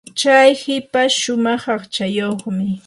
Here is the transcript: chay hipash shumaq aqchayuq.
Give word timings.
chay 0.19 0.49
hipash 0.61 1.15
shumaq 1.21 1.63
aqchayuq. 1.75 2.39